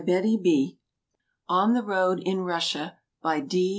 [0.03, 0.79] EUROPE
[1.47, 3.69] On the Road in Russia By D.